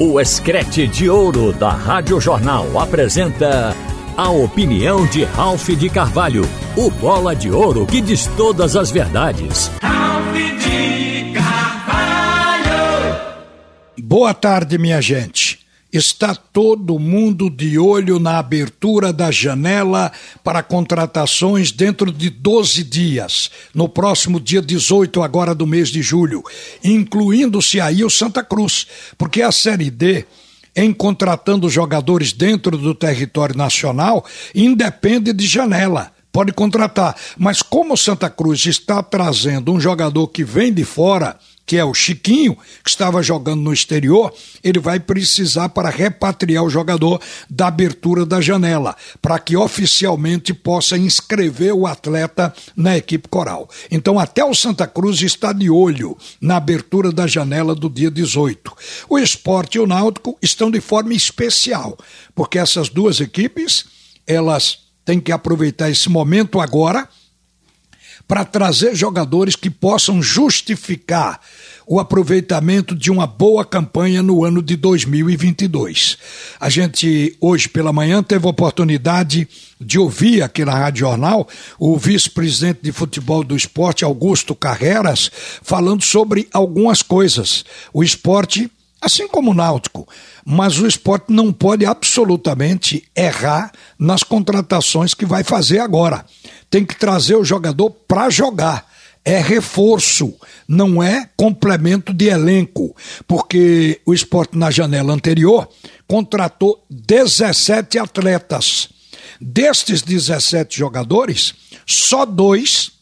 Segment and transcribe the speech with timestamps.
[0.00, 3.74] O Escrete de Ouro da Rádio Jornal apresenta
[4.16, 9.72] a opinião de Ralph de Carvalho, o bola de ouro que diz todas as verdades.
[9.82, 13.16] Ralph de Carvalho!
[14.00, 15.47] Boa tarde, minha gente.
[15.90, 20.12] Está todo mundo de olho na abertura da janela
[20.44, 26.42] para contratações dentro de 12 dias, no próximo dia 18 agora do mês de julho,
[26.84, 30.26] incluindo-se aí o Santa Cruz, porque a Série D
[30.76, 34.24] em contratando jogadores dentro do território nacional
[34.54, 37.16] independe de janela pode contratar.
[37.36, 41.36] Mas como Santa Cruz está trazendo um jogador que vem de fora,
[41.68, 44.32] que é o Chiquinho, que estava jogando no exterior,
[44.64, 50.96] ele vai precisar para repatriar o jogador da abertura da janela, para que oficialmente possa
[50.96, 53.68] inscrever o atleta na equipe coral.
[53.90, 58.72] Então, até o Santa Cruz está de olho na abertura da janela do dia 18.
[59.06, 61.98] O esporte e o náutico estão de forma especial,
[62.34, 63.84] porque essas duas equipes,
[64.26, 67.06] elas têm que aproveitar esse momento agora
[68.28, 71.40] para trazer jogadores que possam justificar
[71.86, 76.18] o aproveitamento de uma boa campanha no ano de 2022.
[76.60, 79.48] A gente, hoje pela manhã, teve a oportunidade
[79.80, 85.30] de ouvir aqui na Rádio Jornal o vice-presidente de futebol do esporte, Augusto Carreras,
[85.62, 87.64] falando sobre algumas coisas.
[87.94, 90.06] O esporte assim como o Náutico.
[90.44, 96.24] Mas o esporte não pode absolutamente errar nas contratações que vai fazer agora
[96.70, 98.86] tem que trazer o jogador para jogar.
[99.24, 100.34] É reforço,
[100.66, 105.68] não é complemento de elenco, porque o esporte na janela anterior
[106.06, 108.88] contratou 17 atletas.
[109.40, 111.54] Destes 17 jogadores,
[111.86, 112.97] só dois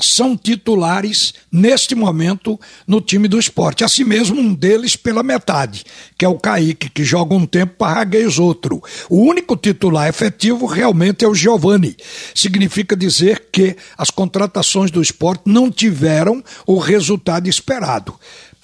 [0.00, 3.84] são titulares neste momento no time do esporte.
[3.84, 5.84] Assim mesmo, um deles pela metade,
[6.16, 8.82] que é o Kaique, que joga um tempo para os outro.
[9.08, 11.96] O único titular efetivo realmente é o Giovani.
[12.34, 18.14] Significa dizer que as contratações do esporte não tiveram o resultado esperado.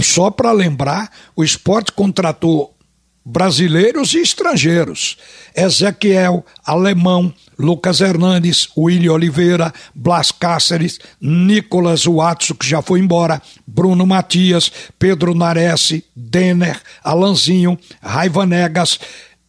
[0.00, 2.74] Só para lembrar, o esporte contratou
[3.25, 5.17] brasileiros e estrangeiros.
[5.57, 14.07] Ezequiel, Alemão, Lucas Hernandes, William Oliveira, Blas Cáceres, Nicolas Watson, que já foi embora, Bruno
[14.07, 18.99] Matias, Pedro Nares, Denner, Alanzinho, Raiva Negas,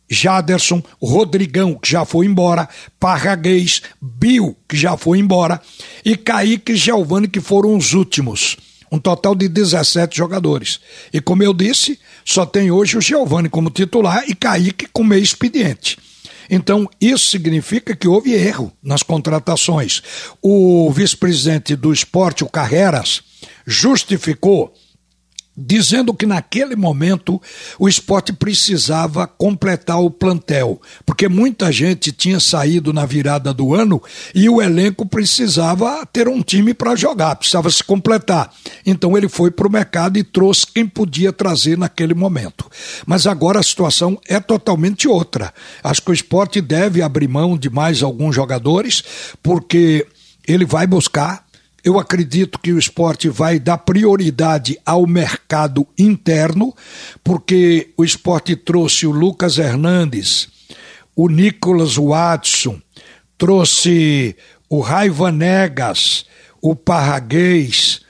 [0.07, 2.69] Jaderson, Rodrigão, que já foi embora,
[2.99, 5.59] Parraguês, Bill, que já foi embora,
[6.05, 8.55] e Kaique e que foram os últimos
[8.91, 10.79] um total de 17 jogadores.
[11.11, 15.97] E como eu disse, só tem hoje o Giovani como titular e Kaique meio expediente.
[16.49, 20.01] Então, isso significa que houve erro nas contratações.
[20.41, 23.21] O vice-presidente do esporte, o Carreras,
[23.65, 24.73] justificou
[25.57, 27.41] dizendo que naquele momento
[27.79, 34.01] o esporte precisava completar o plantel, porque muita gente tinha saído na virada do ano
[34.33, 38.51] e o elenco precisava ter um time para jogar, precisava se completar.
[38.85, 42.69] Então ele foi para o mercado e trouxe quem podia trazer naquele momento.
[43.05, 45.53] Mas agora a situação é totalmente outra.
[45.83, 49.03] Acho que o esporte deve abrir mão de mais alguns jogadores,
[49.41, 50.05] porque
[50.47, 51.44] ele vai buscar
[51.85, 56.73] eu acredito que o esporte vai dar prioridade ao mercado interno,
[57.23, 60.49] porque o esporte trouxe o Lucas Hernandes,
[61.15, 62.81] o Nicolas Watson,
[63.37, 64.35] trouxe
[64.67, 66.25] o Raiva Negas,
[66.59, 68.01] o Parraguês,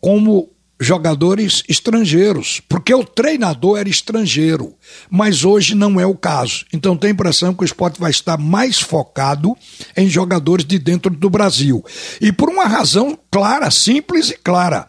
[0.00, 0.48] como
[0.80, 4.74] jogadores estrangeiros, porque o treinador era estrangeiro,
[5.10, 6.64] mas hoje não é o caso.
[6.72, 9.54] Então tem a impressão que o esporte vai estar mais focado
[9.94, 11.84] em jogadores de dentro do Brasil.
[12.18, 14.88] E por uma razão clara, simples e clara.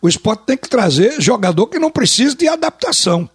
[0.00, 3.28] O esporte tem que trazer jogador que não precisa de adaptação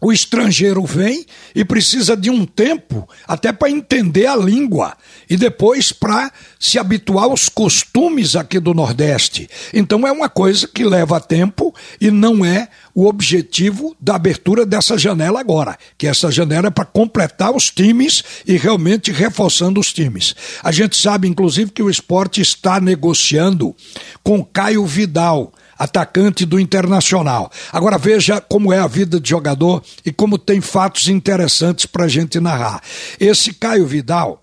[0.00, 4.96] o estrangeiro vem e precisa de um tempo até para entender a língua
[5.28, 9.48] e depois para se habituar aos costumes aqui do Nordeste.
[9.74, 14.96] Então é uma coisa que leva tempo e não é o objetivo da abertura dessa
[14.96, 20.34] janela agora, que essa janela é para completar os times e realmente reforçando os times.
[20.62, 23.74] A gente sabe, inclusive, que o esporte está negociando
[24.22, 27.50] com Caio Vidal atacante do Internacional.
[27.72, 32.08] Agora veja como é a vida de jogador e como tem fatos interessantes para a
[32.08, 32.82] gente narrar.
[33.18, 34.42] Esse Caio Vidal,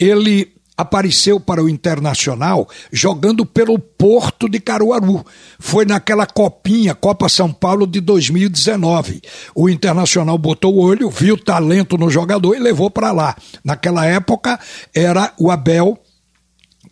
[0.00, 5.26] ele apareceu para o Internacional jogando pelo Porto de Caruaru.
[5.58, 9.20] Foi naquela copinha, Copa São Paulo de 2019.
[9.54, 13.36] O Internacional botou o olho, viu talento no jogador e levou para lá.
[13.62, 14.58] Naquela época
[14.94, 15.98] era o Abel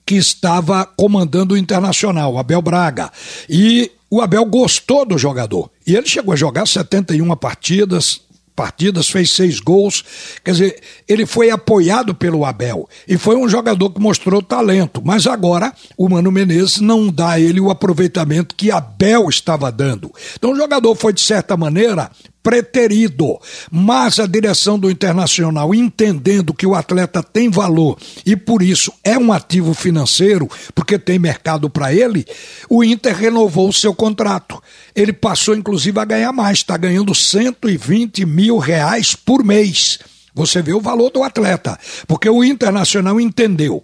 [0.06, 3.10] que estava comandando o Internacional, Abel Braga.
[3.50, 5.68] E o Abel gostou do jogador.
[5.84, 8.20] E ele chegou a jogar 71 partidas,
[8.54, 10.04] partidas, fez seis gols.
[10.44, 15.02] Quer dizer, ele foi apoiado pelo Abel e foi um jogador que mostrou talento.
[15.04, 20.10] Mas agora o Mano Menezes não dá a ele o aproveitamento que Abel estava dando.
[20.36, 22.10] Então o jogador foi, de certa maneira,
[22.46, 23.40] preterido.
[23.72, 29.18] Mas a direção do Internacional, entendendo que o atleta tem valor e por isso é
[29.18, 32.24] um ativo financeiro, porque tem mercado para ele,
[32.70, 34.62] o Inter renovou o seu contrato.
[34.94, 39.98] Ele passou, inclusive, a ganhar mais, está ganhando 120 mil reais por mês.
[40.32, 41.76] Você vê o valor do atleta,
[42.06, 43.82] porque o Internacional entendeu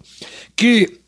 [0.55, 1.02] que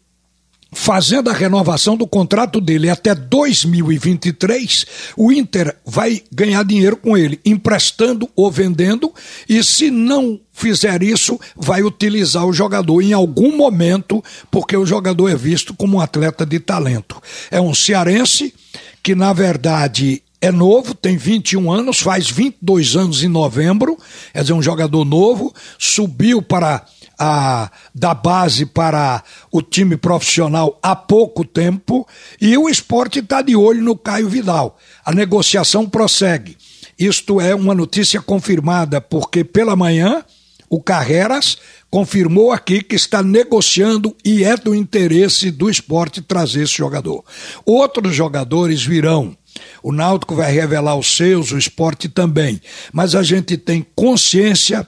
[0.75, 4.85] fazendo a renovação do contrato dele até 2023,
[5.15, 9.11] o Inter vai ganhar dinheiro com ele, emprestando ou vendendo,
[9.47, 15.29] e se não fizer isso, vai utilizar o jogador em algum momento, porque o jogador
[15.29, 17.21] é visto como um atleta de talento.
[17.49, 18.53] É um cearense
[19.01, 23.97] que, na verdade, é novo, tem 21 anos, faz 22 anos em novembro,
[24.33, 26.85] é dizer, um jogador novo, subiu para
[27.17, 32.07] a, da base para o time profissional há pouco tempo
[32.39, 34.77] e o esporte está de olho no Caio Vidal.
[35.03, 36.57] A negociação prossegue.
[36.97, 40.23] Isto é uma notícia confirmada, porque pela manhã
[40.69, 41.57] o Carreras
[41.89, 47.23] confirmou aqui que está negociando e é do interesse do esporte trazer esse jogador.
[47.65, 49.37] Outros jogadores virão.
[49.81, 52.59] O Náutico vai revelar os seus, o esporte também.
[52.91, 54.85] Mas a gente tem consciência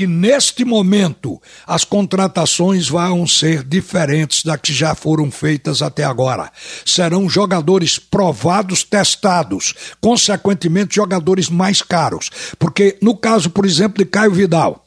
[0.00, 6.50] que neste momento as contratações vão ser diferentes das que já foram feitas até agora.
[6.86, 12.30] Serão jogadores provados, testados, consequentemente jogadores mais caros.
[12.58, 14.86] Porque no caso, por exemplo, de Caio Vidal,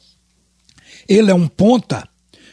[1.08, 2.08] ele é um ponta,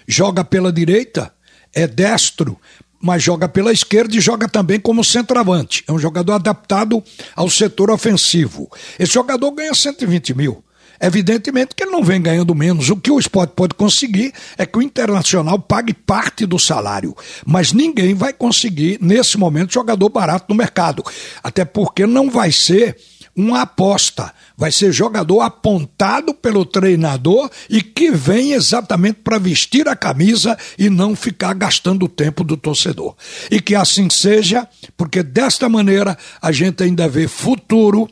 [0.08, 1.34] joga pela direita,
[1.74, 2.60] é destro,
[3.02, 5.84] mas joga pela esquerda e joga também como centroavante.
[5.88, 7.04] É um jogador adaptado
[7.36, 8.70] ao setor ofensivo.
[9.00, 10.64] Esse jogador ganha 120 mil.
[11.02, 12.90] Evidentemente que ele não vem ganhando menos.
[12.90, 17.16] O que o esporte pode conseguir é que o internacional pague parte do salário.
[17.46, 21.04] Mas ninguém vai conseguir, nesse momento, jogador barato no mercado.
[21.44, 22.96] Até porque não vai ser
[23.36, 24.34] uma aposta.
[24.58, 30.90] Vai ser jogador apontado pelo treinador e que vem exatamente para vestir a camisa e
[30.90, 33.16] não ficar gastando o tempo do torcedor.
[33.50, 38.08] E que assim seja, porque desta maneira a gente ainda vê futuro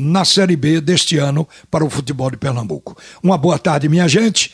[0.00, 2.96] na Série B deste ano para o futebol de Pernambuco.
[3.22, 4.52] Uma boa tarde, minha gente.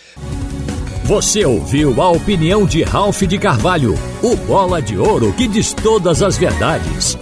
[1.05, 6.21] Você ouviu a opinião de Ralph de Carvalho, o bola de ouro que diz todas
[6.21, 7.17] as verdades.